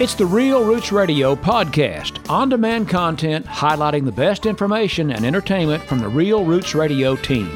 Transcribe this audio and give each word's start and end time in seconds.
It's 0.00 0.14
the 0.14 0.26
Real 0.26 0.64
Roots 0.64 0.92
Radio 0.92 1.34
podcast, 1.34 2.30
on 2.30 2.48
demand 2.48 2.88
content 2.88 3.44
highlighting 3.46 4.04
the 4.04 4.12
best 4.12 4.46
information 4.46 5.10
and 5.10 5.24
entertainment 5.24 5.82
from 5.82 5.98
the 5.98 6.08
Real 6.08 6.44
Roots 6.44 6.72
Radio 6.72 7.16
team. 7.16 7.50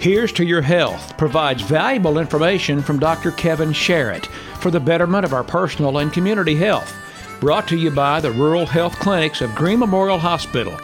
Here's 0.00 0.32
to 0.32 0.44
Your 0.44 0.60
Health 0.60 1.16
provides 1.16 1.62
valuable 1.62 2.18
information 2.18 2.82
from 2.82 2.98
Dr. 2.98 3.30
Kevin 3.30 3.68
Sharrett 3.68 4.26
for 4.58 4.72
the 4.72 4.80
betterment 4.80 5.24
of 5.24 5.32
our 5.32 5.44
personal 5.44 5.98
and 5.98 6.12
community 6.12 6.56
health. 6.56 6.92
Brought 7.38 7.68
to 7.68 7.76
you 7.76 7.92
by 7.92 8.20
the 8.20 8.32
Rural 8.32 8.66
Health 8.66 8.98
Clinics 8.98 9.40
of 9.40 9.54
Greene 9.54 9.78
Memorial 9.78 10.18
Hospital. 10.18 10.76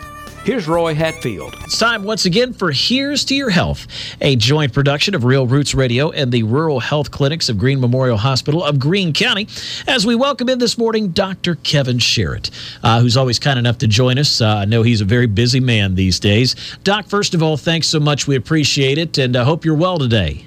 Here's 0.47 0.69
Roy 0.69 0.95
Hatfield. 0.95 1.57
It's 1.65 1.77
time 1.77 2.05
once 2.05 2.25
again 2.25 2.53
for 2.53 2.71
Here's 2.71 3.25
to 3.25 3.35
Your 3.35 3.51
Health, 3.51 3.89
a 4.21 4.37
joint 4.37 4.73
production 4.73 5.17
of 5.17 5.25
Real 5.25 5.45
Roots 5.45 5.75
Radio 5.75 6.13
and 6.13 6.31
the 6.31 6.45
Rural 6.45 6.79
Health 6.79 7.11
Clinics 7.11 7.49
of 7.49 7.59
Greene 7.59 7.81
Memorial 7.81 8.17
Hospital 8.17 8.63
of 8.63 8.79
Greene 8.79 9.13
County. 9.13 9.49
As 9.89 10.07
we 10.07 10.15
welcome 10.15 10.49
in 10.49 10.61
this 10.61 10.79
morning 10.79 11.09
Dr. 11.09 11.57
Kevin 11.57 11.99
Sharrett, 11.99 12.53
uh, 12.85 13.01
who's 13.01 13.17
always 13.17 13.41
kind 13.41 13.59
enough 13.59 13.79
to 13.79 13.89
join 13.89 14.19
us. 14.19 14.41
Uh, 14.41 14.59
I 14.59 14.67
know 14.67 14.83
he's 14.83 15.01
a 15.01 15.05
very 15.05 15.27
busy 15.27 15.59
man 15.59 15.97
these 15.97 16.21
days. 16.21 16.55
Doc, 16.85 17.09
first 17.09 17.35
of 17.35 17.43
all, 17.43 17.57
thanks 17.57 17.89
so 17.89 17.99
much. 17.99 18.29
We 18.29 18.37
appreciate 18.37 18.99
it, 18.99 19.19
and 19.19 19.35
I 19.35 19.41
uh, 19.41 19.45
hope 19.45 19.65
you're 19.65 19.75
well 19.75 19.99
today. 19.99 20.47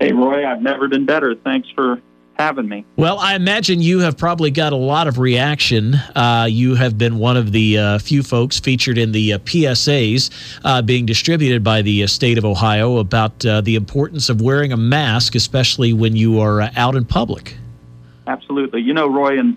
Hey, 0.00 0.12
Roy, 0.12 0.46
I've 0.46 0.62
never 0.62 0.88
been 0.88 1.04
better. 1.04 1.34
Thanks 1.34 1.68
for 1.74 2.00
having 2.36 2.68
me. 2.68 2.84
Well, 2.96 3.18
I 3.18 3.34
imagine 3.34 3.80
you 3.80 4.00
have 4.00 4.16
probably 4.16 4.50
got 4.50 4.72
a 4.72 4.76
lot 4.76 5.06
of 5.06 5.18
reaction. 5.18 5.94
Uh, 5.94 6.46
you 6.50 6.74
have 6.74 6.98
been 6.98 7.18
one 7.18 7.36
of 7.36 7.52
the 7.52 7.78
uh, 7.78 7.98
few 7.98 8.22
folks 8.22 8.58
featured 8.58 8.98
in 8.98 9.12
the 9.12 9.34
uh, 9.34 9.38
PSAs 9.38 10.30
uh, 10.64 10.82
being 10.82 11.06
distributed 11.06 11.62
by 11.62 11.82
the 11.82 12.02
uh, 12.02 12.06
state 12.06 12.38
of 12.38 12.44
Ohio 12.44 12.98
about 12.98 13.44
uh, 13.46 13.60
the 13.60 13.76
importance 13.76 14.28
of 14.28 14.40
wearing 14.40 14.72
a 14.72 14.76
mask, 14.76 15.34
especially 15.34 15.92
when 15.92 16.16
you 16.16 16.40
are 16.40 16.70
out 16.76 16.94
in 16.94 17.04
public. 17.04 17.56
Absolutely. 18.26 18.80
You 18.80 18.94
know, 18.94 19.06
Roy, 19.06 19.38
in 19.38 19.56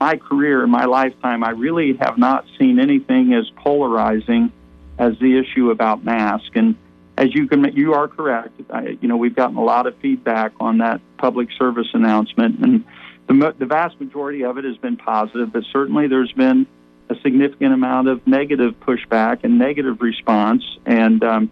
my 0.00 0.16
career, 0.16 0.64
in 0.64 0.70
my 0.70 0.84
lifetime, 0.84 1.44
I 1.44 1.50
really 1.50 1.94
have 1.96 2.18
not 2.18 2.44
seen 2.58 2.78
anything 2.78 3.32
as 3.32 3.48
polarizing 3.56 4.52
as 4.98 5.18
the 5.18 5.38
issue 5.38 5.70
about 5.70 6.04
masks. 6.04 6.50
And 6.54 6.76
as 7.22 7.32
you 7.34 7.46
can, 7.46 7.64
you 7.76 7.94
are 7.94 8.08
correct. 8.08 8.60
I, 8.70 8.98
you 9.00 9.06
know, 9.06 9.16
we've 9.16 9.34
gotten 9.34 9.56
a 9.56 9.62
lot 9.62 9.86
of 9.86 9.96
feedback 9.98 10.52
on 10.58 10.78
that 10.78 11.00
public 11.18 11.48
service 11.56 11.86
announcement, 11.94 12.58
and 12.58 12.84
the, 13.28 13.54
the 13.56 13.66
vast 13.66 14.00
majority 14.00 14.44
of 14.44 14.58
it 14.58 14.64
has 14.64 14.76
been 14.78 14.96
positive. 14.96 15.52
But 15.52 15.62
certainly, 15.72 16.08
there's 16.08 16.32
been 16.32 16.66
a 17.08 17.14
significant 17.22 17.74
amount 17.74 18.08
of 18.08 18.26
negative 18.26 18.74
pushback 18.80 19.44
and 19.44 19.56
negative 19.56 20.00
response, 20.00 20.64
and 20.84 21.22
um, 21.22 21.50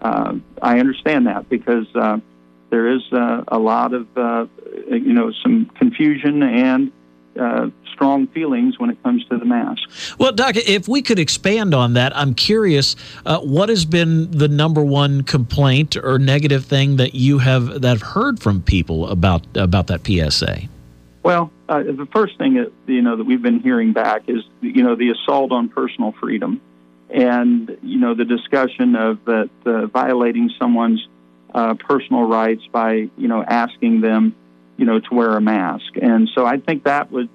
uh, 0.00 0.36
I 0.62 0.78
understand 0.78 1.26
that 1.26 1.48
because 1.48 1.86
uh, 1.96 2.18
there 2.70 2.88
is 2.88 3.02
uh, 3.12 3.42
a 3.48 3.58
lot 3.58 3.94
of 3.94 4.06
uh, 4.16 4.46
you 4.88 5.12
know 5.12 5.32
some 5.42 5.66
confusion 5.66 6.44
and 6.44 6.92
uh, 7.38 7.70
strong 7.92 8.26
feelings 8.28 8.78
when 8.78 8.90
it 8.90 9.02
comes 9.02 9.24
to 9.26 9.38
the 9.38 9.44
mask. 9.44 9.82
Well, 10.18 10.32
Doc, 10.32 10.56
if 10.56 10.86
we 10.86 11.02
could 11.02 11.18
expand 11.18 11.74
on 11.74 11.94
that, 11.94 12.16
I'm 12.16 12.34
curious 12.34 12.96
uh, 13.26 13.40
what 13.40 13.68
has 13.68 13.84
been 13.84 14.30
the 14.30 14.48
number 14.48 14.82
one 14.82 15.22
complaint 15.22 15.96
or 15.96 16.18
negative 16.18 16.64
thing 16.64 16.96
that 16.96 17.14
you 17.14 17.38
have 17.38 17.80
that 17.80 17.88
have 17.88 18.02
heard 18.02 18.40
from 18.40 18.62
people 18.62 19.08
about 19.08 19.44
about 19.56 19.88
that 19.88 20.06
PSA. 20.06 20.68
Well, 21.22 21.50
uh, 21.68 21.82
the 21.82 22.08
first 22.12 22.38
thing 22.38 22.54
that 22.54 22.72
you 22.86 23.02
know 23.02 23.16
that 23.16 23.24
we've 23.24 23.42
been 23.42 23.60
hearing 23.60 23.92
back 23.92 24.22
is 24.28 24.44
you 24.60 24.82
know 24.82 24.94
the 24.94 25.10
assault 25.10 25.52
on 25.52 25.68
personal 25.68 26.12
freedom, 26.12 26.60
and 27.10 27.76
you 27.82 27.98
know 27.98 28.14
the 28.14 28.24
discussion 28.24 28.94
of 28.94 29.24
that 29.24 29.50
uh, 29.66 29.86
violating 29.86 30.50
someone's 30.58 31.06
uh, 31.52 31.74
personal 31.74 32.22
rights 32.22 32.62
by 32.70 33.08
you 33.16 33.28
know 33.28 33.42
asking 33.42 34.00
them 34.00 34.34
you 34.78 34.86
know, 34.86 35.00
to 35.00 35.14
wear 35.14 35.36
a 35.36 35.40
mask. 35.40 35.96
And 36.00 36.30
so 36.34 36.46
I 36.46 36.58
think 36.58 36.84
that 36.84 37.12
would 37.12 37.28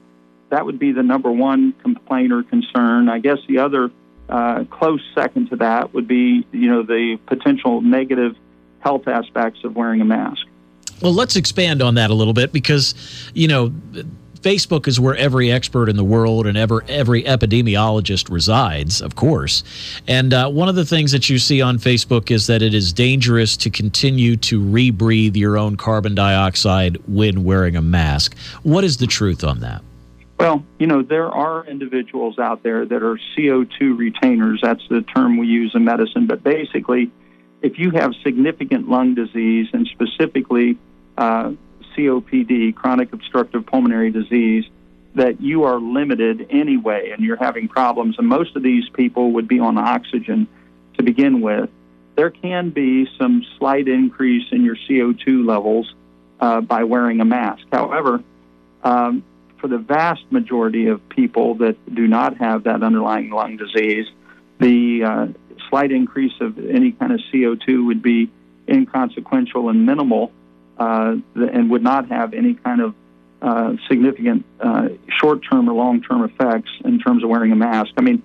that 0.49 0.65
would 0.65 0.79
be 0.79 0.91
the 0.91 1.03
number 1.03 1.31
one 1.31 1.73
complaint 1.73 2.31
or 2.31 2.43
concern. 2.43 3.09
I 3.09 3.19
guess 3.19 3.39
the 3.47 3.59
other 3.59 3.91
uh, 4.29 4.63
close 4.71 5.01
second 5.13 5.49
to 5.49 5.57
that 5.57 5.93
would 5.93 6.07
be, 6.07 6.47
you 6.51 6.69
know, 6.69 6.83
the 6.83 7.19
potential 7.25 7.81
negative 7.81 8.35
health 8.79 9.07
aspects 9.07 9.63
of 9.63 9.75
wearing 9.75 10.01
a 10.01 10.05
mask. 10.05 10.45
Well, 11.01 11.13
let's 11.13 11.35
expand 11.35 11.81
on 11.81 11.95
that 11.95 12.11
a 12.11 12.13
little 12.13 12.33
bit 12.33 12.53
because, 12.53 12.95
you 13.33 13.47
know, 13.47 13.73
Facebook 14.43 14.87
is 14.87 14.99
where 14.99 15.15
every 15.15 15.51
expert 15.51 15.87
in 15.87 15.95
the 15.95 16.03
world 16.03 16.45
and 16.45 16.57
ever 16.57 16.83
every 16.87 17.23
epidemiologist 17.23 18.29
resides, 18.29 19.01
of 19.01 19.15
course. 19.15 19.63
And 20.07 20.33
uh, 20.33 20.49
one 20.49 20.67
of 20.67 20.75
the 20.75 20.85
things 20.85 21.13
that 21.13 21.29
you 21.29 21.39
see 21.39 21.61
on 21.61 21.77
Facebook 21.77 22.29
is 22.29 22.47
that 22.47 22.61
it 22.61 22.73
is 22.73 22.91
dangerous 22.91 23.55
to 23.57 23.69
continue 23.69 24.35
to 24.37 24.59
rebreathe 24.61 25.37
your 25.37 25.57
own 25.57 25.77
carbon 25.77 26.13
dioxide 26.13 26.97
when 27.07 27.45
wearing 27.45 27.77
a 27.77 27.81
mask. 27.81 28.37
What 28.63 28.83
is 28.83 28.97
the 28.97 29.07
truth 29.07 29.43
on 29.43 29.61
that? 29.61 29.81
Well, 30.37 30.65
you 30.77 30.87
know, 30.87 31.03
there 31.03 31.31
are 31.31 31.65
individuals 31.65 32.37
out 32.37 32.63
there 32.63 32.85
that 32.85 33.01
are 33.01 33.17
CO2 33.37 33.97
retainers. 33.97 34.59
That's 34.61 34.85
the 34.89 35.01
term 35.01 35.37
we 35.37 35.47
use 35.47 35.73
in 35.73 35.85
medicine. 35.85 36.27
But 36.27 36.43
basically, 36.43 37.11
if 37.61 37.79
you 37.79 37.91
have 37.91 38.13
significant 38.23 38.89
lung 38.89 39.15
disease 39.15 39.69
and 39.71 39.87
specifically 39.87 40.77
uh, 41.17 41.53
COPD, 41.97 42.75
chronic 42.75 43.13
obstructive 43.13 43.65
pulmonary 43.65 44.11
disease, 44.11 44.65
that 45.15 45.41
you 45.41 45.63
are 45.63 45.79
limited 45.79 46.47
anyway 46.49 47.11
and 47.11 47.23
you're 47.23 47.37
having 47.37 47.67
problems. 47.67 48.15
And 48.17 48.27
most 48.27 48.55
of 48.55 48.63
these 48.63 48.89
people 48.89 49.33
would 49.33 49.47
be 49.47 49.59
on 49.59 49.77
oxygen 49.77 50.47
to 50.97 51.03
begin 51.03 51.41
with. 51.41 51.69
There 52.15 52.29
can 52.29 52.69
be 52.69 53.07
some 53.17 53.43
slight 53.57 53.87
increase 53.87 54.45
in 54.51 54.63
your 54.63 54.75
CO2 54.75 55.45
levels 55.45 55.93
uh, 56.39 56.61
by 56.61 56.83
wearing 56.83 57.21
a 57.21 57.25
mask. 57.25 57.63
However, 57.71 58.23
um, 58.83 59.23
for 59.59 59.67
the 59.67 59.77
vast 59.77 60.23
majority 60.31 60.87
of 60.87 61.07
people 61.09 61.55
that 61.55 61.77
do 61.93 62.07
not 62.07 62.37
have 62.37 62.63
that 62.63 62.83
underlying 62.83 63.29
lung 63.29 63.57
disease, 63.57 64.07
the 64.59 65.03
uh, 65.03 65.27
slight 65.69 65.91
increase 65.91 66.33
of 66.41 66.59
any 66.59 66.91
kind 66.91 67.13
of 67.13 67.19
CO2 67.33 67.87
would 67.87 68.01
be 68.01 68.29
inconsequential 68.67 69.69
and 69.69 69.85
minimal 69.85 70.31
uh, 70.77 71.15
and 71.35 71.69
would 71.69 71.83
not 71.83 72.09
have 72.09 72.33
any 72.33 72.55
kind 72.55 72.81
of 72.81 72.95
uh, 73.41 73.75
significant 73.89 74.45
uh, 74.59 74.89
short 75.19 75.41
term 75.49 75.69
or 75.69 75.73
long 75.73 76.01
term 76.01 76.23
effects 76.23 76.71
in 76.85 76.99
terms 76.99 77.23
of 77.23 77.29
wearing 77.29 77.51
a 77.51 77.55
mask. 77.55 77.91
I 77.97 78.01
mean, 78.01 78.23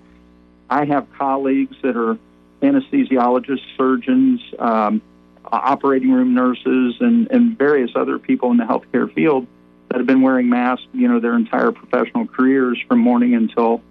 I 0.69 0.85
have 0.85 1.07
colleagues 1.17 1.75
that 1.81 1.97
are 1.97 2.17
anesthesiologists, 2.61 3.65
surgeons, 3.77 4.41
um, 4.59 5.01
operating 5.45 6.11
room 6.11 6.33
nurses, 6.33 6.95
and, 6.99 7.29
and 7.31 7.57
various 7.57 7.91
other 7.95 8.19
people 8.19 8.51
in 8.51 8.57
the 8.57 8.63
healthcare 8.63 9.11
field 9.13 9.47
that 9.89 9.97
have 9.97 10.07
been 10.07 10.21
wearing 10.21 10.49
masks, 10.49 10.85
you 10.93 11.07
know, 11.07 11.19
their 11.19 11.35
entire 11.35 11.71
professional 11.71 12.27
careers 12.27 12.79
from 12.87 12.99
morning 12.99 13.33
until 13.33 13.81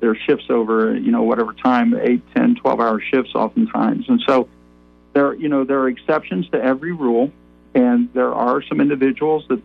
their 0.00 0.14
shifts 0.14 0.46
over, 0.48 0.96
you 0.96 1.10
know, 1.10 1.22
whatever 1.22 1.52
time, 1.52 1.94
8, 1.94 2.22
10, 2.34 2.54
12 2.56 2.80
hour 2.80 3.00
shifts 3.00 3.34
oftentimes. 3.34 4.08
And 4.08 4.22
so 4.26 4.48
there, 5.12 5.34
you 5.34 5.48
know, 5.48 5.64
there 5.64 5.80
are 5.80 5.88
exceptions 5.88 6.48
to 6.50 6.62
every 6.62 6.92
rule. 6.92 7.32
And 7.74 8.12
there 8.12 8.34
are 8.34 8.62
some 8.62 8.80
individuals 8.80 9.44
that 9.48 9.62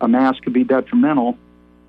a 0.00 0.08
mask 0.08 0.42
could 0.42 0.52
be 0.52 0.64
detrimental 0.64 1.38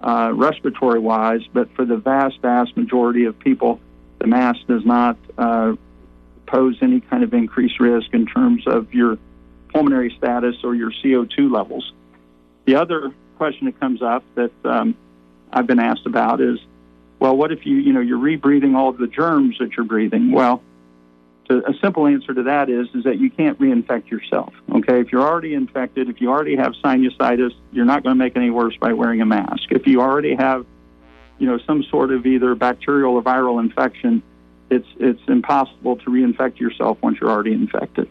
uh, 0.02 0.32
respiratory 0.34 1.00
wise, 1.00 1.42
but 1.52 1.74
for 1.76 1.86
the 1.86 1.98
vast, 1.98 2.40
vast 2.42 2.78
majority 2.78 3.26
of 3.26 3.38
people, 3.40 3.80
the 4.20 4.28
mask 4.28 4.60
does 4.68 4.86
not 4.86 5.18
uh, 5.38 5.74
pose 6.46 6.78
any 6.82 7.02
kind 7.02 7.24
of 7.24 7.34
increased 7.34 7.80
risk 7.80 8.14
in 8.14 8.26
terms 8.26 8.68
of 8.68 8.94
your 8.94 9.18
pulmonary 9.74 10.14
status 10.18 10.56
or 10.64 10.76
your 10.76 10.92
CO2 10.92 11.52
levels. 11.52 11.92
The 12.66 12.76
other 12.76 13.14
question 13.38 13.66
that 13.66 13.80
comes 13.80 14.02
up 14.02 14.24
that 14.36 14.52
um, 14.64 14.96
I've 15.52 15.68
been 15.68 15.80
asked 15.80 16.06
about 16.06 16.40
is, 16.40 16.60
well, 17.20 17.36
what 17.36 17.52
if 17.52 17.66
you, 17.66 17.78
you 17.78 17.94
know, 17.94 18.02
you're 18.02 18.20
rebreathing 18.20 18.76
all 18.76 18.90
of 18.90 18.98
the 18.98 19.08
germs 19.08 19.58
that 19.60 19.76
you're 19.76 19.86
breathing? 19.86 20.32
Well, 20.32 20.62
to, 21.50 21.68
a 21.70 21.74
simple 21.82 22.08
answer 22.08 22.34
to 22.34 22.44
that 22.44 22.70
is 22.70 22.88
is 22.94 23.04
that 23.04 23.20
you 23.20 23.30
can't 23.30 23.60
reinfect 23.60 24.10
yourself. 24.10 24.54
Okay, 24.74 25.00
if 25.00 25.12
you're 25.12 25.22
already 25.22 25.54
infected, 25.54 26.10
if 26.10 26.20
you 26.22 26.30
already 26.30 26.56
have 26.56 26.74
sinusitis, 26.84 27.52
you're 27.72 27.86
not 27.86 28.04
going 28.04 28.16
to 28.16 28.24
make 28.24 28.36
any 28.36 28.50
worse 28.50 28.76
by 28.78 28.94
wearing 28.94 29.22
a 29.22 29.26
mask. 29.26 29.72
If 29.72 29.88
you 29.88 30.02
already 30.02 30.36
have, 30.36 30.66
you 31.38 31.48
know, 31.48 31.60
some 31.60 31.84
sort 31.84 32.12
of 32.12 32.26
either 32.26 32.56
bacterial 32.56 33.14
or 33.14 33.22
viral 33.22 33.60
infection, 33.60 34.24
it's 34.70 34.88
it's 35.00 35.22
impossible 35.28 35.98
to 35.98 36.06
reinfect 36.06 36.60
yourself 36.60 36.98
once 37.02 37.18
you're 37.22 37.30
already 37.30 37.54
infected. 37.54 38.10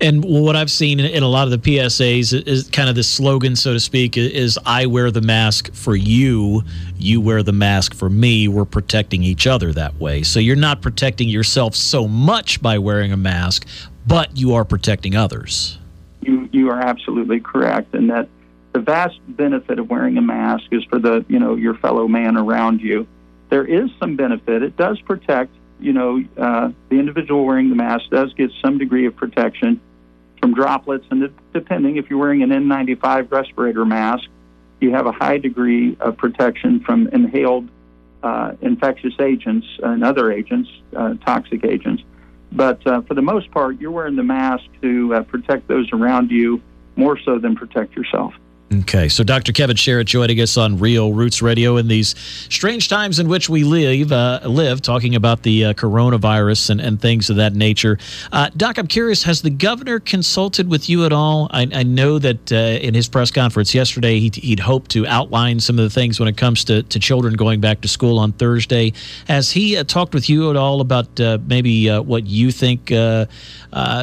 And 0.00 0.24
what 0.24 0.56
I've 0.56 0.70
seen 0.70 1.00
in 1.00 1.22
a 1.22 1.28
lot 1.28 1.50
of 1.50 1.50
the 1.50 1.58
PSAs 1.58 2.46
is 2.46 2.68
kind 2.70 2.88
of 2.88 2.94
the 2.94 3.02
slogan, 3.02 3.56
so 3.56 3.72
to 3.72 3.80
speak, 3.80 4.16
is 4.16 4.58
I 4.64 4.86
wear 4.86 5.10
the 5.10 5.20
mask 5.20 5.72
for 5.74 5.96
you, 5.96 6.62
you 6.96 7.20
wear 7.20 7.42
the 7.42 7.52
mask 7.52 7.94
for 7.94 8.08
me. 8.08 8.48
We're 8.48 8.64
protecting 8.64 9.22
each 9.22 9.46
other 9.46 9.72
that 9.72 9.98
way. 9.98 10.22
So 10.22 10.40
you're 10.40 10.56
not 10.56 10.82
protecting 10.82 11.28
yourself 11.28 11.74
so 11.74 12.06
much 12.06 12.62
by 12.62 12.78
wearing 12.78 13.12
a 13.12 13.16
mask, 13.16 13.66
but 14.06 14.36
you 14.36 14.54
are 14.54 14.64
protecting 14.64 15.16
others. 15.16 15.78
You, 16.20 16.48
you 16.52 16.70
are 16.70 16.80
absolutely 16.80 17.40
correct. 17.40 17.94
And 17.94 18.10
that 18.10 18.28
the 18.72 18.80
vast 18.80 19.18
benefit 19.28 19.78
of 19.78 19.90
wearing 19.90 20.18
a 20.18 20.22
mask 20.22 20.64
is 20.70 20.84
for 20.84 20.98
the, 20.98 21.24
you 21.28 21.38
know, 21.38 21.56
your 21.56 21.74
fellow 21.74 22.06
man 22.06 22.36
around 22.36 22.80
you. 22.80 23.06
There 23.48 23.64
is 23.64 23.90
some 23.98 24.16
benefit. 24.16 24.62
It 24.62 24.76
does 24.76 25.00
protect 25.00 25.52
you 25.80 25.92
know, 25.92 26.22
uh, 26.36 26.70
the 26.88 26.98
individual 26.98 27.44
wearing 27.44 27.68
the 27.70 27.76
mask 27.76 28.10
does 28.10 28.32
get 28.34 28.50
some 28.62 28.78
degree 28.78 29.06
of 29.06 29.16
protection 29.16 29.80
from 30.40 30.54
droplets, 30.54 31.04
and 31.10 31.30
depending 31.52 31.96
if 31.96 32.08
you're 32.10 32.18
wearing 32.18 32.42
an 32.42 32.50
N95 32.50 33.30
respirator 33.30 33.84
mask, 33.84 34.24
you 34.80 34.92
have 34.92 35.06
a 35.06 35.12
high 35.12 35.38
degree 35.38 35.96
of 36.00 36.16
protection 36.16 36.80
from 36.80 37.08
inhaled 37.08 37.68
uh, 38.22 38.52
infectious 38.60 39.14
agents 39.20 39.66
and 39.82 40.04
other 40.04 40.32
agents, 40.32 40.68
uh, 40.96 41.14
toxic 41.24 41.64
agents. 41.64 42.02
But 42.50 42.84
uh, 42.86 43.02
for 43.02 43.14
the 43.14 43.22
most 43.22 43.50
part, 43.50 43.80
you're 43.80 43.90
wearing 43.90 44.16
the 44.16 44.22
mask 44.22 44.64
to 44.82 45.14
uh, 45.14 45.22
protect 45.22 45.68
those 45.68 45.88
around 45.92 46.30
you 46.30 46.62
more 46.96 47.18
so 47.18 47.38
than 47.38 47.56
protect 47.56 47.94
yourself. 47.94 48.34
Okay, 48.70 49.08
so 49.08 49.24
Dr. 49.24 49.52
Kevin 49.52 49.76
Sharrett 49.76 50.04
joining 50.04 50.42
us 50.42 50.58
on 50.58 50.78
Real 50.78 51.14
Roots 51.14 51.40
Radio 51.40 51.78
in 51.78 51.88
these 51.88 52.14
strange 52.50 52.90
times 52.90 53.18
in 53.18 53.26
which 53.26 53.48
we 53.48 53.64
live, 53.64 54.12
uh, 54.12 54.40
live 54.44 54.82
talking 54.82 55.14
about 55.14 55.42
the 55.42 55.64
uh, 55.64 55.72
coronavirus 55.72 56.68
and, 56.68 56.78
and 56.78 57.00
things 57.00 57.30
of 57.30 57.36
that 57.36 57.54
nature. 57.54 57.96
Uh, 58.30 58.50
Doc, 58.58 58.76
I'm 58.76 58.86
curious, 58.86 59.22
has 59.22 59.40
the 59.40 59.48
governor 59.48 60.00
consulted 60.00 60.68
with 60.68 60.90
you 60.90 61.06
at 61.06 61.14
all? 61.14 61.48
I, 61.50 61.66
I 61.72 61.82
know 61.82 62.18
that 62.18 62.52
uh, 62.52 62.56
in 62.56 62.92
his 62.92 63.08
press 63.08 63.30
conference 63.30 63.74
yesterday, 63.74 64.20
he, 64.20 64.50
would 64.50 64.60
hoped 64.60 64.90
to 64.90 65.06
outline 65.06 65.60
some 65.60 65.78
of 65.78 65.84
the 65.84 65.90
things 65.90 66.20
when 66.20 66.28
it 66.28 66.36
comes 66.36 66.62
to, 66.64 66.82
to 66.82 66.98
children 66.98 67.36
going 67.36 67.62
back 67.62 67.80
to 67.80 67.88
school 67.88 68.18
on 68.18 68.32
Thursday. 68.32 68.92
Has 69.28 69.50
he 69.50 69.78
uh, 69.78 69.84
talked 69.84 70.12
with 70.12 70.28
you 70.28 70.50
at 70.50 70.56
all 70.56 70.82
about 70.82 71.18
uh, 71.18 71.38
maybe 71.46 71.88
what 71.88 72.26
you 72.26 72.50
think 72.50 72.92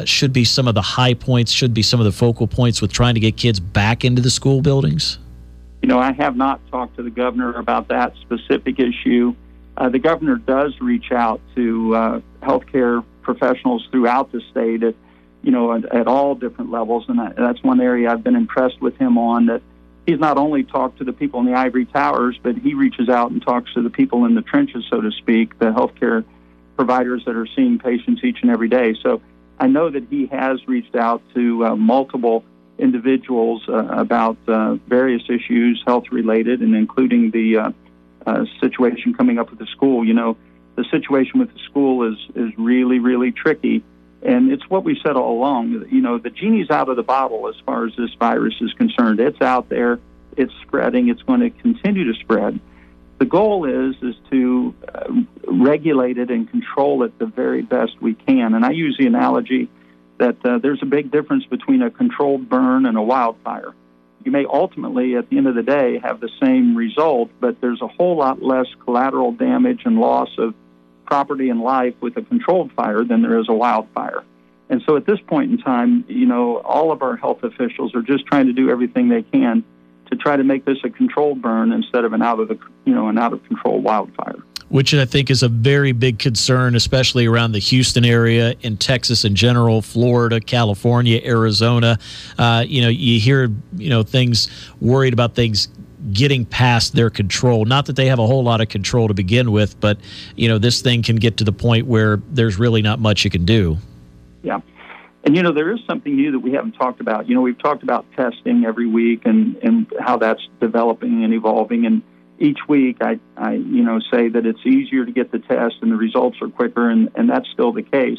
should 0.06 0.32
be 0.32 0.44
some 0.44 0.66
of 0.66 0.74
the 0.74 0.82
high 0.82 1.14
points, 1.14 1.52
should 1.52 1.72
be 1.72 1.82
some 1.82 2.00
of 2.00 2.04
the 2.04 2.10
focal 2.10 2.48
points 2.48 2.82
with 2.82 2.92
trying 2.92 3.14
to 3.14 3.20
get 3.20 3.36
kids 3.36 3.60
back 3.60 4.04
into 4.04 4.20
the 4.20 4.30
school? 4.30 4.55
School 4.56 4.62
buildings? 4.62 5.18
You 5.82 5.88
know, 5.88 5.98
I 5.98 6.12
have 6.12 6.36
not 6.36 6.60
talked 6.70 6.96
to 6.96 7.02
the 7.02 7.10
governor 7.10 7.54
about 7.54 7.88
that 7.88 8.14
specific 8.22 8.78
issue. 8.78 9.34
Uh, 9.76 9.88
the 9.90 9.98
governor 9.98 10.36
does 10.36 10.80
reach 10.80 11.12
out 11.12 11.40
to 11.54 11.94
uh, 11.94 12.20
healthcare 12.40 13.04
professionals 13.22 13.86
throughout 13.90 14.32
the 14.32 14.40
state 14.50 14.82
at, 14.82 14.94
you 15.42 15.50
know, 15.50 15.74
at, 15.74 15.84
at 15.94 16.06
all 16.06 16.34
different 16.34 16.70
levels, 16.70 17.04
and 17.08 17.20
I, 17.20 17.32
that's 17.36 17.62
one 17.62 17.80
area 17.80 18.10
I've 18.10 18.24
been 18.24 18.36
impressed 18.36 18.80
with 18.80 18.96
him 18.96 19.18
on. 19.18 19.46
That 19.46 19.62
he's 20.06 20.18
not 20.18 20.38
only 20.38 20.64
talked 20.64 20.98
to 20.98 21.04
the 21.04 21.12
people 21.12 21.40
in 21.40 21.46
the 21.46 21.54
ivory 21.54 21.84
towers, 21.84 22.38
but 22.42 22.56
he 22.56 22.72
reaches 22.72 23.08
out 23.10 23.30
and 23.30 23.42
talks 23.42 23.72
to 23.74 23.82
the 23.82 23.90
people 23.90 24.24
in 24.24 24.34
the 24.34 24.42
trenches, 24.42 24.84
so 24.88 25.00
to 25.02 25.10
speak, 25.12 25.58
the 25.58 25.66
healthcare 25.66 26.24
providers 26.76 27.22
that 27.26 27.36
are 27.36 27.48
seeing 27.54 27.78
patients 27.78 28.24
each 28.24 28.38
and 28.40 28.50
every 28.50 28.68
day. 28.68 28.94
So 29.02 29.20
I 29.58 29.66
know 29.66 29.90
that 29.90 30.04
he 30.08 30.26
has 30.26 30.66
reached 30.66 30.96
out 30.96 31.22
to 31.34 31.66
uh, 31.66 31.76
multiple 31.76 32.44
individuals 32.78 33.62
uh, 33.68 33.86
about 33.86 34.36
uh, 34.48 34.74
various 34.86 35.22
issues, 35.28 35.82
health 35.86 36.04
related, 36.10 36.60
and 36.60 36.74
including 36.74 37.30
the 37.30 37.72
uh, 38.26 38.44
situation 38.60 39.14
coming 39.14 39.38
up 39.38 39.50
with 39.50 39.58
the 39.58 39.66
school. 39.66 40.04
You 40.04 40.14
know, 40.14 40.36
the 40.76 40.84
situation 40.90 41.38
with 41.38 41.52
the 41.52 41.60
school 41.60 42.02
is 42.12 42.18
is 42.34 42.52
really 42.58 42.98
really 42.98 43.32
tricky, 43.32 43.82
and 44.22 44.50
it's 44.52 44.68
what 44.68 44.84
we 44.84 44.98
said 45.02 45.16
all 45.16 45.38
along. 45.38 45.86
You 45.90 46.00
know, 46.00 46.18
the 46.18 46.30
genie's 46.30 46.70
out 46.70 46.88
of 46.88 46.96
the 46.96 47.02
bottle 47.02 47.48
as 47.48 47.56
far 47.64 47.86
as 47.86 47.92
this 47.96 48.12
virus 48.14 48.54
is 48.60 48.72
concerned. 48.74 49.20
It's 49.20 49.40
out 49.40 49.68
there, 49.68 49.98
it's 50.36 50.52
spreading, 50.62 51.08
it's 51.08 51.22
going 51.22 51.40
to 51.40 51.50
continue 51.50 52.12
to 52.12 52.18
spread. 52.20 52.60
The 53.18 53.24
goal 53.24 53.64
is 53.64 53.96
is 54.02 54.14
to 54.30 54.74
uh, 54.94 55.12
regulate 55.48 56.18
it 56.18 56.30
and 56.30 56.50
control 56.50 57.02
it 57.04 57.18
the 57.18 57.26
very 57.26 57.62
best 57.62 58.00
we 58.02 58.14
can. 58.14 58.54
And 58.54 58.64
I 58.64 58.72
use 58.72 58.96
the 58.98 59.06
analogy 59.06 59.70
that 60.18 60.36
uh, 60.44 60.58
there's 60.58 60.82
a 60.82 60.86
big 60.86 61.10
difference 61.10 61.44
between 61.44 61.82
a 61.82 61.90
controlled 61.90 62.48
burn 62.48 62.86
and 62.86 62.96
a 62.96 63.02
wildfire. 63.02 63.74
You 64.24 64.32
may 64.32 64.44
ultimately, 64.44 65.16
at 65.16 65.28
the 65.30 65.38
end 65.38 65.46
of 65.46 65.54
the 65.54 65.62
day, 65.62 65.98
have 65.98 66.20
the 66.20 66.30
same 66.40 66.76
result, 66.76 67.30
but 67.40 67.60
there's 67.60 67.80
a 67.80 67.86
whole 67.86 68.16
lot 68.16 68.42
less 68.42 68.66
collateral 68.84 69.32
damage 69.32 69.82
and 69.84 69.98
loss 70.00 70.30
of 70.38 70.54
property 71.04 71.48
and 71.50 71.60
life 71.60 71.94
with 72.00 72.16
a 72.16 72.22
controlled 72.22 72.72
fire 72.72 73.04
than 73.04 73.22
there 73.22 73.38
is 73.38 73.48
a 73.48 73.54
wildfire. 73.54 74.24
And 74.68 74.82
so 74.84 74.96
at 74.96 75.06
this 75.06 75.20
point 75.20 75.52
in 75.52 75.58
time, 75.58 76.04
you 76.08 76.26
know, 76.26 76.56
all 76.58 76.90
of 76.90 77.02
our 77.02 77.16
health 77.16 77.44
officials 77.44 77.94
are 77.94 78.02
just 78.02 78.26
trying 78.26 78.46
to 78.46 78.52
do 78.52 78.68
everything 78.68 79.08
they 79.08 79.22
can 79.22 79.62
to 80.10 80.16
try 80.16 80.36
to 80.36 80.42
make 80.42 80.64
this 80.64 80.78
a 80.82 80.90
controlled 80.90 81.40
burn 81.40 81.72
instead 81.72 82.04
of 82.04 82.12
an 82.12 82.22
out 82.22 82.40
of 82.40 82.48
the, 82.48 82.58
you 82.84 82.94
know, 82.94 83.08
an 83.08 83.18
out 83.18 83.32
of 83.32 83.44
control 83.44 83.80
wildfire 83.80 84.42
which 84.68 84.92
I 84.94 85.04
think 85.04 85.30
is 85.30 85.42
a 85.42 85.48
very 85.48 85.92
big 85.92 86.18
concern, 86.18 86.74
especially 86.74 87.26
around 87.26 87.52
the 87.52 87.58
Houston 87.58 88.04
area, 88.04 88.54
in 88.62 88.76
Texas 88.76 89.24
in 89.24 89.34
general, 89.34 89.82
Florida, 89.82 90.40
California, 90.40 91.20
Arizona. 91.24 91.98
Uh, 92.38 92.64
you 92.66 92.82
know, 92.82 92.88
you 92.88 93.20
hear 93.20 93.50
you 93.76 93.90
know 93.90 94.02
things 94.02 94.50
worried 94.80 95.12
about 95.12 95.34
things 95.34 95.68
getting 96.12 96.44
past 96.44 96.94
their 96.94 97.10
control. 97.10 97.64
Not 97.64 97.86
that 97.86 97.96
they 97.96 98.06
have 98.06 98.18
a 98.18 98.26
whole 98.26 98.42
lot 98.42 98.60
of 98.60 98.68
control 98.68 99.08
to 99.08 99.14
begin 99.14 99.52
with, 99.52 99.78
but 99.80 99.98
you 100.34 100.48
know 100.48 100.58
this 100.58 100.80
thing 100.82 101.02
can 101.02 101.16
get 101.16 101.36
to 101.38 101.44
the 101.44 101.52
point 101.52 101.86
where 101.86 102.18
there's 102.30 102.58
really 102.58 102.82
not 102.82 102.98
much 102.98 103.24
you 103.24 103.30
can 103.30 103.44
do. 103.44 103.76
Yeah. 104.42 104.60
And 105.24 105.36
you 105.36 105.42
know 105.42 105.52
there 105.52 105.72
is 105.72 105.80
something 105.86 106.14
new 106.14 106.32
that 106.32 106.38
we 106.38 106.52
haven't 106.52 106.72
talked 106.72 107.00
about. 107.00 107.28
You 107.28 107.34
know 107.34 107.40
we've 107.40 107.58
talked 107.58 107.82
about 107.82 108.06
testing 108.16 108.64
every 108.64 108.86
week 108.86 109.22
and 109.26 109.56
and 109.56 109.92
how 110.00 110.16
that's 110.16 110.46
developing 110.60 111.24
and 111.24 111.32
evolving 111.34 111.86
and 111.86 112.02
each 112.38 112.58
week 112.68 112.98
I, 113.00 113.18
I 113.36 113.52
you 113.52 113.82
know 113.82 114.00
say 114.12 114.28
that 114.28 114.46
it's 114.46 114.64
easier 114.64 115.04
to 115.04 115.12
get 115.12 115.32
the 115.32 115.38
test 115.38 115.76
and 115.82 115.90
the 115.90 115.96
results 115.96 116.38
are 116.42 116.48
quicker 116.48 116.90
and, 116.90 117.10
and 117.14 117.28
that's 117.28 117.48
still 117.50 117.72
the 117.72 117.82
case. 117.82 118.18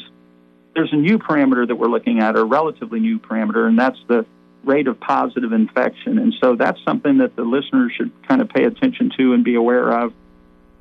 There's 0.74 0.92
a 0.92 0.96
new 0.96 1.18
parameter 1.18 1.66
that 1.66 1.76
we're 1.76 1.88
looking 1.88 2.20
at, 2.20 2.36
a 2.36 2.44
relatively 2.44 3.00
new 3.00 3.18
parameter, 3.18 3.66
and 3.66 3.78
that's 3.78 3.98
the 4.06 4.24
rate 4.64 4.86
of 4.86 5.00
positive 5.00 5.52
infection. 5.52 6.18
And 6.18 6.34
so 6.40 6.54
that's 6.54 6.78
something 6.84 7.18
that 7.18 7.36
the 7.36 7.42
listeners 7.42 7.92
should 7.96 8.12
kind 8.28 8.40
of 8.40 8.48
pay 8.48 8.64
attention 8.64 9.10
to 9.18 9.32
and 9.32 9.42
be 9.44 9.54
aware 9.54 9.90
of. 9.90 10.12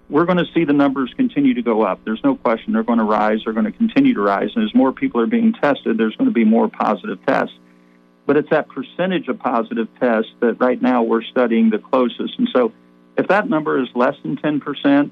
We're 0.10 0.26
going 0.26 0.38
to 0.38 0.46
see 0.54 0.64
the 0.64 0.74
numbers 0.74 1.14
continue 1.16 1.54
to 1.56 1.62
go 1.62 1.82
up. 1.82 2.04
There's 2.06 2.24
no 2.24 2.36
question 2.36 2.74
they're 2.74 2.84
going 2.84 3.00
to 3.00 3.06
rise. 3.06 3.40
They're 3.44 3.54
going 3.54 3.66
to 3.66 3.72
continue 3.72 4.14
to 4.14 4.22
rise. 4.22 4.50
And 4.56 4.64
as 4.64 4.74
more 4.74 4.92
people 4.92 5.20
are 5.22 5.28
being 5.28 5.54
tested, 5.54 5.98
there's 5.98 6.16
going 6.16 6.30
to 6.30 6.34
be 6.34 6.46
more 6.46 6.70
positive 6.70 7.20
tests. 7.26 7.56
But 8.26 8.38
it's 8.38 8.50
that 8.50 8.68
percentage 8.70 9.28
of 9.28 9.40
positive 9.40 9.88
tests 10.00 10.32
that 10.42 10.60
right 10.60 10.82
now 10.82 11.04
we're 11.04 11.24
studying 11.24 11.70
the 11.70 11.80
closest. 11.80 12.38
And 12.38 12.48
so 12.54 12.72
if 13.18 13.28
that 13.30 13.50
number 13.50 13.82
is 13.82 13.90
less 13.96 14.16
than 14.24 14.38
10%, 14.38 15.12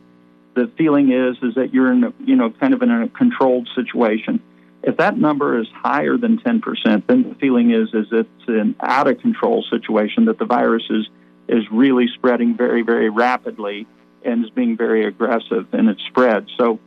the 0.56 0.72
feeling 0.78 1.12
is 1.12 1.38
is 1.42 1.56
that 1.56 1.74
you're 1.74 1.92
in 1.92 2.04
a, 2.06 2.14
you 2.24 2.36
know 2.36 2.50
kind 2.50 2.74
of 2.74 2.82
in 2.82 2.90
a 2.90 3.10
controlled 3.10 3.68
situation. 3.76 4.42
If 4.84 4.98
that 4.98 5.18
number 5.18 5.60
is 5.60 5.68
higher 5.74 6.16
than 6.16 6.38
10%, 6.38 7.08
then 7.08 7.30
the 7.30 7.36
feeling 7.36 7.72
is 7.72 7.90
is 7.94 8.08
it's 8.12 8.48
an 8.48 8.76
out 8.80 9.08
of 9.08 9.20
control 9.20 9.66
situation 9.70 10.26
that 10.26 10.40
the 10.40 10.46
virus 10.46 10.84
is 10.90 11.08
is 11.48 11.64
really 11.72 12.08
spreading 12.08 12.56
very 12.56 12.84
very 12.84 13.10
rapidly 13.10 13.86
and 14.24 14.46
is 14.46 14.50
being 14.52 14.78
very 14.78 15.06
aggressive 15.06 15.74
in 15.74 15.88
its 15.90 16.02
spread. 16.04 16.48
So 16.58 16.80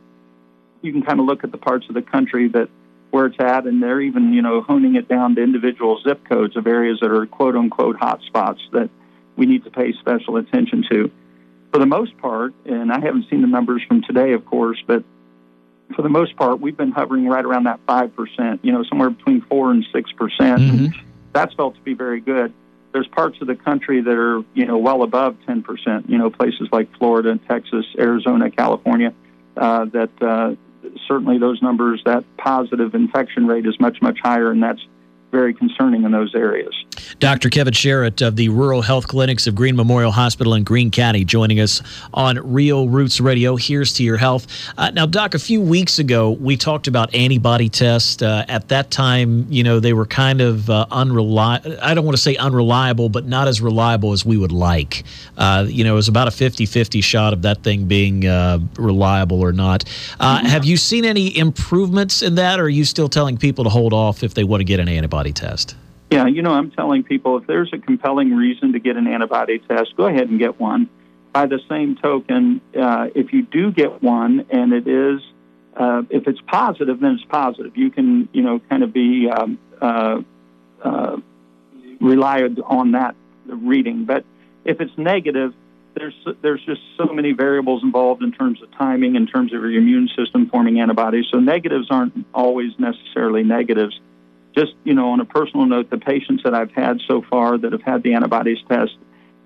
you 0.81 0.91
can 0.91 1.03
kind 1.03 1.19
of 1.19 1.25
look 1.25 1.43
at 1.43 1.51
the 1.51 1.57
parts 1.57 1.87
of 1.89 1.95
the 1.95 2.01
country 2.01 2.47
that 2.49 2.69
where 3.11 3.25
it's 3.25 3.39
at, 3.39 3.65
and 3.65 3.83
they're 3.83 4.01
even 4.01 4.33
you 4.33 4.41
know 4.41 4.61
honing 4.61 4.95
it 4.95 5.07
down 5.07 5.35
to 5.35 5.43
individual 5.43 5.99
zip 6.01 6.27
codes 6.27 6.57
of 6.57 6.65
areas 6.65 6.99
that 7.01 7.11
are 7.11 7.25
quote 7.27 7.55
unquote 7.55 7.97
hot 7.97 8.21
spots 8.25 8.61
that 8.71 8.89
we 9.39 9.45
need 9.45 9.63
to 9.63 9.71
pay 9.71 9.93
special 9.93 10.35
attention 10.35 10.85
to. 10.91 11.09
For 11.71 11.79
the 11.79 11.85
most 11.85 12.15
part, 12.17 12.53
and 12.65 12.91
I 12.91 12.99
haven't 12.99 13.29
seen 13.29 13.41
the 13.41 13.47
numbers 13.47 13.81
from 13.87 14.03
today, 14.03 14.33
of 14.33 14.45
course, 14.45 14.77
but 14.85 15.03
for 15.95 16.01
the 16.01 16.09
most 16.09 16.35
part, 16.35 16.59
we've 16.59 16.77
been 16.77 16.91
hovering 16.91 17.27
right 17.27 17.43
around 17.43 17.63
that 17.63 17.79
5%, 17.87 18.59
you 18.61 18.71
know, 18.71 18.83
somewhere 18.83 19.09
between 19.09 19.41
4 19.41 19.71
and 19.71 19.85
6%. 19.85 20.15
percent 20.15 20.61
mm 20.61 20.77
hmm 20.77 20.99
That's 21.31 21.53
felt 21.53 21.75
to 21.75 21.81
be 21.81 21.93
very 21.93 22.21
good. 22.21 22.51
There's 22.91 23.07
parts 23.07 23.37
of 23.39 23.47
the 23.47 23.55
country 23.55 24.01
that 24.01 24.17
are, 24.17 24.41
you 24.55 24.65
know, 24.65 24.79
well 24.79 25.03
above 25.03 25.37
10%, 25.47 26.09
you 26.09 26.17
know, 26.17 26.31
places 26.31 26.67
like 26.71 26.87
Florida, 26.97 27.39
Texas, 27.47 27.85
Arizona, 27.97 28.49
California, 28.49 29.13
uh, 29.55 29.85
that 29.85 30.09
uh, 30.21 30.55
certainly 31.07 31.37
those 31.37 31.61
numbers, 31.61 32.01
that 32.05 32.23
positive 32.37 32.95
infection 32.95 33.45
rate 33.45 33.67
is 33.67 33.79
much, 33.79 34.01
much 34.01 34.17
higher, 34.21 34.49
and 34.51 34.61
that's 34.61 34.81
very 35.31 35.53
concerning 35.53 36.03
in 36.03 36.11
those 36.11 36.33
areas. 36.33 36.73
Dr. 37.19 37.49
Kevin 37.49 37.73
Sharrett 37.73 38.25
of 38.25 38.37
the 38.37 38.47
Rural 38.47 38.81
Health 38.81 39.09
Clinics 39.09 39.45
of 39.45 39.53
Greene 39.53 39.75
Memorial 39.75 40.11
Hospital 40.11 40.53
in 40.53 40.63
Greene 40.63 40.89
County 40.89 41.25
joining 41.25 41.59
us 41.59 41.81
on 42.13 42.37
Real 42.53 42.87
Roots 42.87 43.19
Radio. 43.19 43.57
Here's 43.57 43.91
to 43.93 44.03
your 44.03 44.15
health. 44.15 44.47
Uh, 44.77 44.91
now, 44.91 45.05
Doc, 45.05 45.33
a 45.33 45.39
few 45.39 45.59
weeks 45.59 45.99
ago, 45.99 46.31
we 46.31 46.55
talked 46.55 46.87
about 46.87 47.13
antibody 47.13 47.67
tests. 47.67 48.21
Uh, 48.21 48.45
at 48.47 48.69
that 48.69 48.89
time, 48.89 49.45
you 49.49 49.63
know, 49.63 49.81
they 49.81 49.91
were 49.91 50.05
kind 50.05 50.39
of 50.39 50.69
uh, 50.69 50.85
unreliable. 50.91 51.77
I 51.81 51.93
don't 51.93 52.05
want 52.05 52.15
to 52.15 52.21
say 52.21 52.37
unreliable, 52.37 53.09
but 53.09 53.25
not 53.25 53.49
as 53.49 53.59
reliable 53.59 54.13
as 54.13 54.25
we 54.25 54.37
would 54.37 54.53
like. 54.53 55.03
Uh, 55.37 55.65
you 55.67 55.83
know, 55.83 55.93
it 55.93 55.97
was 55.97 56.07
about 56.07 56.29
a 56.29 56.31
50 56.31 56.65
50 56.65 57.01
shot 57.01 57.33
of 57.33 57.41
that 57.41 57.63
thing 57.63 57.83
being 57.83 58.27
uh, 58.27 58.59
reliable 58.77 59.41
or 59.41 59.51
not. 59.51 59.83
Uh, 60.21 60.37
mm-hmm. 60.37 60.45
Have 60.45 60.63
you 60.63 60.77
seen 60.77 61.03
any 61.03 61.37
improvements 61.37 62.21
in 62.21 62.35
that, 62.35 62.61
or 62.61 62.63
are 62.63 62.69
you 62.69 62.85
still 62.85 63.09
telling 63.09 63.37
people 63.37 63.65
to 63.65 63.69
hold 63.69 63.91
off 63.91 64.23
if 64.23 64.35
they 64.35 64.45
want 64.45 64.61
to 64.61 64.65
get 64.65 64.79
an 64.79 64.87
antibody 64.87 65.33
test? 65.33 65.75
Yeah, 66.11 66.25
you 66.25 66.41
know, 66.41 66.51
I'm 66.51 66.71
telling 66.71 67.03
people 67.03 67.37
if 67.37 67.45
there's 67.45 67.71
a 67.71 67.77
compelling 67.77 68.35
reason 68.35 68.73
to 68.73 68.79
get 68.79 68.97
an 68.97 69.07
antibody 69.07 69.59
test, 69.59 69.95
go 69.95 70.05
ahead 70.05 70.27
and 70.29 70.39
get 70.39 70.59
one. 70.59 70.89
By 71.31 71.45
the 71.45 71.59
same 71.69 71.95
token, 71.95 72.61
uh, 72.75 73.09
if 73.13 73.31
you 73.31 73.43
do 73.43 73.71
get 73.71 74.01
one 74.01 74.47
and 74.49 74.73
it 74.73 74.87
is, 74.87 75.21
uh, 75.77 76.01
if 76.09 76.27
it's 76.27 76.41
positive, 76.47 76.99
then 76.99 77.11
it's 77.13 77.25
positive. 77.25 77.77
You 77.77 77.91
can, 77.91 78.27
you 78.33 78.41
know, 78.41 78.59
kind 78.69 78.83
of 78.83 78.91
be 78.91 79.29
um, 79.29 79.59
uh, 79.79 80.21
uh 80.83 81.17
relied 82.01 82.59
on 82.59 82.93
that 82.93 83.15
reading. 83.45 84.05
But 84.05 84.25
if 84.65 84.81
it's 84.81 84.97
negative, 84.97 85.53
there's 85.93 86.15
there's 86.41 86.63
just 86.65 86.81
so 86.97 87.05
many 87.13 87.33
variables 87.33 87.83
involved 87.83 88.23
in 88.23 88.31
terms 88.31 88.61
of 88.63 88.71
timing, 88.71 89.15
in 89.15 89.27
terms 89.27 89.53
of 89.53 89.61
your 89.61 89.73
immune 89.73 90.09
system 90.17 90.49
forming 90.49 90.79
antibodies. 90.79 91.25
So 91.31 91.39
negatives 91.39 91.87
aren't 91.91 92.25
always 92.33 92.71
necessarily 92.79 93.43
negatives 93.43 93.99
just 94.59 94.73
you 94.83 94.93
know 94.93 95.11
on 95.11 95.19
a 95.19 95.25
personal 95.25 95.65
note 95.65 95.89
the 95.89 95.97
patients 95.97 96.43
that 96.43 96.53
i've 96.53 96.71
had 96.71 96.99
so 97.07 97.21
far 97.29 97.57
that 97.57 97.71
have 97.71 97.81
had 97.81 98.03
the 98.03 98.13
antibodies 98.13 98.57
test 98.67 98.91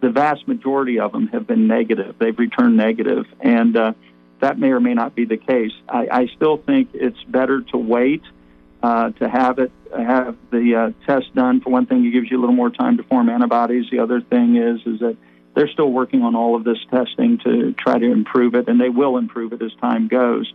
the 0.04 0.10
vast 0.10 0.46
majority 0.50 1.00
of 1.00 1.14
them 1.14 1.28
have 1.30 1.48
been 1.48 1.66
negative. 1.66 2.16
They've 2.20 2.38
returned 2.38 2.76
negative, 2.76 3.26
and 3.40 3.76
uh, 3.78 3.94
that 4.42 4.60
may 4.60 4.72
or 4.72 4.82
may 4.82 4.94
not 4.94 5.16
be 5.16 5.24
the 5.24 5.38
case. 5.38 5.72
I, 5.88 6.08
I 6.12 6.28
still 6.36 6.58
think 6.58 6.90
it's 6.94 7.24
better 7.24 7.62
to 7.72 7.78
wait 7.78 8.22
uh, 8.84 9.12
to 9.12 9.30
have 9.30 9.60
it 9.60 9.72
have 9.98 10.36
the 10.52 10.76
uh, 10.76 11.08
test 11.08 11.34
done. 11.34 11.62
For 11.62 11.70
one 11.70 11.86
thing, 11.86 12.06
it 12.06 12.12
gives 12.12 12.30
you 12.30 12.38
a 12.38 12.42
little 12.42 12.56
more 12.56 12.70
time 12.70 12.98
to 12.98 13.04
form 13.04 13.30
antibodies. 13.30 13.86
The 13.92 14.00
other 14.00 14.20
thing 14.20 14.58
is 14.58 14.82
is 14.86 15.00
that 15.00 15.16
they're 15.56 15.70
still 15.70 15.90
working 15.90 16.22
on 16.22 16.36
all 16.36 16.58
of 16.58 16.66
this 16.66 16.80
testing 16.92 17.38
to 17.46 17.74
try 17.80 17.98
to 17.98 18.12
improve 18.12 18.56
it, 18.56 18.68
and 18.68 18.82
they 18.82 18.90
will 18.90 19.16
improve 19.16 19.54
it 19.54 19.62
as 19.62 19.72
time 19.80 20.10
goes. 20.10 20.54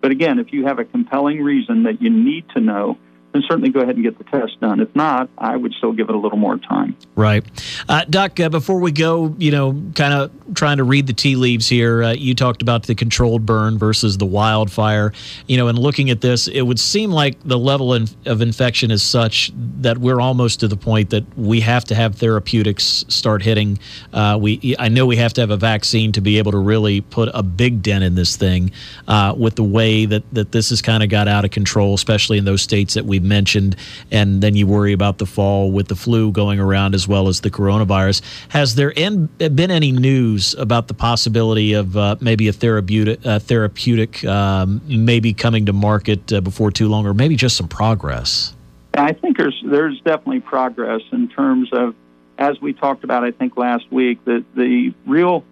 But 0.00 0.10
again, 0.10 0.40
if 0.40 0.52
you 0.52 0.66
have 0.66 0.80
a 0.80 0.84
compelling 0.84 1.40
reason 1.40 1.84
that 1.84 2.02
you 2.02 2.10
need 2.10 2.48
to 2.50 2.60
know, 2.60 2.98
then 3.32 3.42
certainly 3.42 3.70
go 3.70 3.80
ahead 3.80 3.94
and 3.94 4.04
get 4.04 4.16
the 4.18 4.24
test 4.24 4.58
done. 4.60 4.80
If 4.80 4.94
not, 4.94 5.28
I 5.36 5.56
would 5.56 5.74
still 5.74 5.92
give 5.92 6.08
it 6.08 6.14
a 6.14 6.18
little 6.18 6.38
more 6.38 6.56
time. 6.58 6.96
Right. 7.14 7.44
Uh, 7.88 8.04
Doc, 8.08 8.40
uh, 8.40 8.48
before 8.48 8.80
we 8.80 8.92
go, 8.92 9.34
you 9.38 9.50
know, 9.50 9.82
kind 9.94 10.14
of 10.14 10.30
trying 10.54 10.78
to 10.78 10.84
read 10.84 11.06
the 11.06 11.12
tea 11.12 11.36
leaves 11.36 11.68
here, 11.68 12.02
uh, 12.02 12.12
you 12.12 12.34
talked 12.34 12.62
about 12.62 12.84
the 12.84 12.94
controlled 12.94 13.44
burn 13.44 13.78
versus 13.78 14.16
the 14.16 14.26
wildfire. 14.26 15.12
You 15.46 15.58
know, 15.58 15.68
and 15.68 15.78
looking 15.78 16.10
at 16.10 16.20
this, 16.20 16.48
it 16.48 16.62
would 16.62 16.80
seem 16.80 17.10
like 17.10 17.36
the 17.44 17.58
level 17.58 17.94
in, 17.94 18.08
of 18.24 18.40
infection 18.40 18.90
is 18.90 19.02
such 19.02 19.52
that 19.80 19.98
we're 19.98 20.20
almost 20.20 20.60
to 20.60 20.68
the 20.68 20.76
point 20.76 21.10
that 21.10 21.24
we 21.38 21.60
have 21.60 21.84
to 21.84 21.94
have 21.94 22.16
therapeutics 22.16 23.04
start 23.08 23.42
hitting. 23.42 23.78
Uh, 24.12 24.38
we, 24.40 24.74
I 24.78 24.88
know 24.88 25.06
we 25.06 25.16
have 25.16 25.34
to 25.34 25.42
have 25.42 25.50
a 25.50 25.56
vaccine 25.56 26.12
to 26.12 26.20
be 26.20 26.38
able 26.38 26.52
to 26.52 26.58
really 26.58 27.02
put 27.02 27.28
a 27.34 27.42
big 27.42 27.82
dent 27.82 28.04
in 28.04 28.14
this 28.14 28.36
thing 28.36 28.70
uh, 29.06 29.34
with 29.36 29.56
the 29.56 29.64
way 29.64 30.06
that, 30.06 30.22
that 30.32 30.52
this 30.52 30.70
has 30.70 30.80
kind 30.80 31.02
of 31.02 31.10
got 31.10 31.28
out 31.28 31.44
of 31.44 31.50
control, 31.50 31.94
especially 31.94 32.38
in 32.38 32.44
those 32.44 32.62
states 32.62 32.94
that 32.94 33.04
we 33.04 33.17
we 33.20 33.28
mentioned, 33.28 33.76
and 34.10 34.42
then 34.42 34.54
you 34.54 34.66
worry 34.66 34.92
about 34.92 35.18
the 35.18 35.26
fall 35.26 35.70
with 35.70 35.88
the 35.88 35.96
flu 35.96 36.30
going 36.32 36.60
around 36.60 36.94
as 36.94 37.06
well 37.08 37.28
as 37.28 37.40
the 37.40 37.50
coronavirus. 37.50 38.22
Has 38.48 38.74
there 38.74 38.92
been 38.92 39.70
any 39.70 39.92
news 39.92 40.54
about 40.54 40.88
the 40.88 40.94
possibility 40.94 41.72
of 41.72 41.96
uh, 41.96 42.16
maybe 42.20 42.48
a 42.48 42.52
therapeutic, 42.52 43.24
uh, 43.24 43.38
therapeutic 43.38 44.24
um, 44.24 44.80
maybe 44.86 45.32
coming 45.32 45.66
to 45.66 45.72
market 45.72 46.32
uh, 46.32 46.40
before 46.40 46.70
too 46.70 46.88
long, 46.88 47.06
or 47.06 47.14
maybe 47.14 47.36
just 47.36 47.56
some 47.56 47.68
progress? 47.68 48.54
I 48.94 49.12
think 49.12 49.36
there's 49.36 49.62
there's 49.64 50.00
definitely 50.00 50.40
progress 50.40 51.02
in 51.12 51.28
terms 51.28 51.68
of, 51.72 51.94
as 52.38 52.60
we 52.60 52.72
talked 52.72 53.04
about, 53.04 53.24
I 53.24 53.30
think 53.30 53.56
last 53.56 53.90
week, 53.92 54.24
that 54.24 54.44
the 54.54 54.92
real 55.06 55.44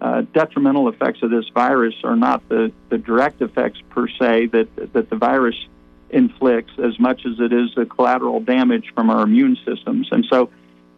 uh, 0.00 0.22
detrimental 0.32 0.88
effects 0.88 1.22
of 1.22 1.30
this 1.30 1.48
virus 1.48 1.94
are 2.04 2.16
not 2.16 2.48
the, 2.48 2.72
the 2.88 2.98
direct 2.98 3.40
effects 3.42 3.80
per 3.90 4.08
se 4.08 4.46
that 4.46 4.92
that 4.92 5.10
the 5.10 5.16
virus 5.16 5.56
inflicts 6.10 6.72
as 6.78 6.98
much 6.98 7.26
as 7.26 7.38
it 7.38 7.52
is 7.52 7.74
the 7.74 7.86
collateral 7.86 8.40
damage 8.40 8.92
from 8.94 9.10
our 9.10 9.22
immune 9.22 9.56
systems. 9.66 10.08
And 10.10 10.24
so, 10.30 10.50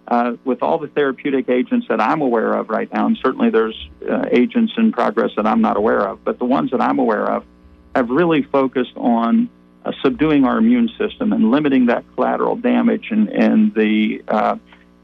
uh, 0.09 0.33
with 0.45 0.63
all 0.63 0.79
the 0.79 0.89
therapeutic 0.89 1.49
agents 1.49 1.87
that 1.89 2.01
I'm 2.01 2.21
aware 2.21 2.53
of 2.55 2.69
right 2.69 2.93
now, 2.93 3.07
and 3.07 3.17
certainly 3.23 3.51
there's 3.51 3.89
uh, 4.09 4.27
agents 4.31 4.73
in 4.77 4.93
progress 4.93 5.31
that 5.37 5.47
I'm 5.47 5.61
not 5.61 5.77
aware 5.77 6.01
of, 6.01 6.25
but 6.25 6.39
the 6.39 6.45
ones 6.45 6.73
that 6.73 6.81
I'm 6.81 6.99
aware 6.99 7.27
of 7.31 7.45
have 7.95 8.11
really 8.11 8.43
focused 8.43 8.97
on 8.97 9.49
uh, 9.85 9.93
subduing 10.03 10.45
our 10.45 10.59
immune 10.59 10.91
system 10.99 11.33
and 11.33 11.51
limiting 11.51 11.87
that 11.87 12.05
collateral 12.15 12.57
damage 12.57 13.09
and, 13.11 13.29
and 13.29 13.75
the 13.75 14.23
uh, 14.29 14.57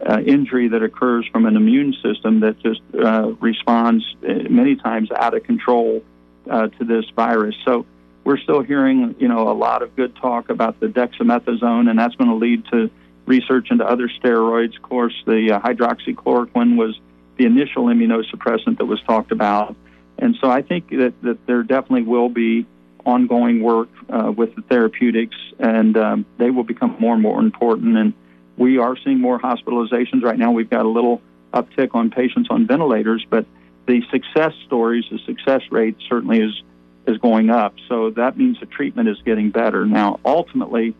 uh, 0.04 0.20
injury 0.20 0.68
that 0.68 0.82
occurs 0.82 1.26
from 1.32 1.46
an 1.46 1.56
immune 1.56 1.94
system 2.02 2.40
that 2.40 2.58
just 2.58 2.80
uh, 2.94 3.32
responds 3.40 4.04
many 4.22 4.76
times 4.76 5.10
out 5.12 5.34
of 5.34 5.42
control 5.44 6.02
to 6.46 6.84
this 6.84 7.04
virus. 7.16 7.56
So, 7.64 7.86
we're 8.26 8.38
still 8.38 8.60
hearing, 8.60 9.14
you 9.20 9.28
know, 9.28 9.48
a 9.48 9.54
lot 9.54 9.82
of 9.82 9.94
good 9.94 10.16
talk 10.16 10.50
about 10.50 10.80
the 10.80 10.88
dexamethasone, 10.88 11.88
and 11.88 11.96
that's 11.96 12.16
going 12.16 12.28
to 12.28 12.34
lead 12.34 12.64
to 12.72 12.90
research 13.24 13.68
into 13.70 13.84
other 13.84 14.08
steroids. 14.08 14.74
Of 14.76 14.82
course, 14.82 15.14
the 15.26 15.52
uh, 15.52 15.60
hydroxychloroquine 15.60 16.76
was 16.76 16.98
the 17.36 17.46
initial 17.46 17.84
immunosuppressant 17.84 18.78
that 18.78 18.86
was 18.86 19.00
talked 19.02 19.30
about, 19.30 19.76
and 20.18 20.36
so 20.40 20.50
I 20.50 20.62
think 20.62 20.90
that, 20.90 21.14
that 21.22 21.46
there 21.46 21.62
definitely 21.62 22.02
will 22.02 22.28
be 22.28 22.66
ongoing 23.04 23.62
work 23.62 23.90
uh, 24.10 24.32
with 24.36 24.56
the 24.56 24.62
therapeutics, 24.62 25.36
and 25.60 25.96
um, 25.96 26.26
they 26.38 26.50
will 26.50 26.64
become 26.64 26.96
more 26.98 27.14
and 27.14 27.22
more 27.22 27.38
important. 27.38 27.96
And 27.96 28.12
we 28.56 28.78
are 28.78 28.96
seeing 29.04 29.20
more 29.20 29.38
hospitalizations 29.38 30.24
right 30.24 30.36
now. 30.36 30.50
We've 30.50 30.68
got 30.68 30.84
a 30.84 30.88
little 30.88 31.22
uptick 31.54 31.94
on 31.94 32.10
patients 32.10 32.48
on 32.50 32.66
ventilators, 32.66 33.24
but 33.30 33.46
the 33.86 34.02
success 34.10 34.52
stories, 34.66 35.04
the 35.12 35.20
success 35.24 35.62
rate 35.70 35.96
certainly 36.08 36.40
is 36.40 36.60
is 37.06 37.18
going 37.18 37.50
up. 37.50 37.74
So 37.88 38.10
that 38.10 38.36
means 38.36 38.58
the 38.60 38.66
treatment 38.66 39.08
is 39.08 39.16
getting 39.24 39.50
better. 39.50 39.86
Now, 39.86 40.20
ultimately, 40.24 40.94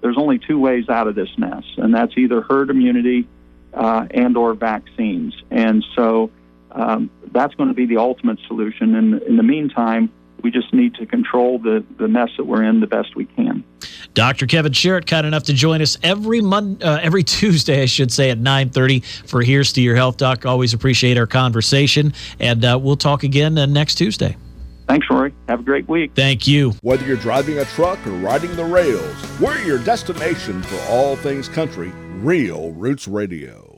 there's 0.00 0.16
only 0.16 0.38
two 0.38 0.58
ways 0.58 0.88
out 0.88 1.06
of 1.06 1.14
this 1.14 1.30
mess, 1.36 1.64
and 1.76 1.94
that's 1.94 2.16
either 2.16 2.40
herd 2.42 2.70
immunity 2.70 3.28
uh, 3.74 4.06
and 4.10 4.36
or 4.36 4.54
vaccines. 4.54 5.34
And 5.50 5.84
so 5.94 6.30
um, 6.72 7.10
that's 7.32 7.54
going 7.54 7.68
to 7.68 7.74
be 7.74 7.86
the 7.86 7.98
ultimate 7.98 8.38
solution. 8.46 8.94
And 8.94 9.22
in 9.22 9.36
the 9.36 9.42
meantime, 9.42 10.10
we 10.42 10.50
just 10.50 10.72
need 10.72 10.94
to 10.94 11.06
control 11.06 11.58
the, 11.58 11.84
the 11.98 12.08
mess 12.08 12.30
that 12.38 12.44
we're 12.44 12.62
in 12.62 12.80
the 12.80 12.86
best 12.86 13.14
we 13.14 13.26
can. 13.26 13.62
Dr. 14.14 14.46
Kevin 14.46 14.72
Sharrett, 14.72 15.06
kind 15.06 15.26
enough 15.26 15.44
to 15.44 15.52
join 15.52 15.82
us 15.82 15.98
every 16.02 16.40
Monday, 16.40 16.84
uh, 16.84 16.98
every 16.98 17.22
Tuesday, 17.24 17.82
I 17.82 17.86
should 17.86 18.10
say, 18.10 18.30
at 18.30 18.38
9:30 18.38 19.28
for 19.28 19.42
Here's 19.42 19.72
to 19.74 19.82
Your 19.82 19.96
Health, 19.96 20.16
Doc. 20.16 20.46
Always 20.46 20.72
appreciate 20.72 21.18
our 21.18 21.26
conversation, 21.26 22.12
and 22.38 22.64
uh, 22.64 22.78
we'll 22.80 22.96
talk 22.96 23.22
again 23.22 23.58
uh, 23.58 23.66
next 23.66 23.96
Tuesday. 23.96 24.36
Thanks, 24.90 25.06
Rory. 25.08 25.32
Have 25.48 25.60
a 25.60 25.62
great 25.62 25.88
week. 25.88 26.10
Thank 26.16 26.48
you. 26.48 26.72
Whether 26.82 27.06
you're 27.06 27.16
driving 27.16 27.60
a 27.60 27.64
truck 27.64 28.04
or 28.08 28.10
riding 28.10 28.56
the 28.56 28.64
rails, 28.64 29.14
we're 29.38 29.62
your 29.62 29.78
destination 29.84 30.64
for 30.64 30.80
all 30.90 31.14
things 31.14 31.48
country, 31.48 31.92
Real 32.16 32.72
Roots 32.72 33.06
Radio. 33.06 33.69